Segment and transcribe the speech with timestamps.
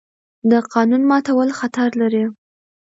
[0.51, 2.23] د قانون ماتول خطر لري